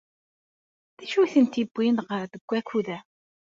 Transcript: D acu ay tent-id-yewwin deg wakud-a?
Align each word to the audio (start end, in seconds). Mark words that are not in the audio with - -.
D 0.97 0.99
acu 1.03 1.19
ay 1.21 1.31
tent-id-yewwin 1.33 1.97
deg 2.33 2.41
wakud-a? 2.49 2.99